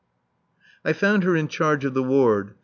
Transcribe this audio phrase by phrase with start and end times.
[0.83, 2.55] I found her in charge of the ward.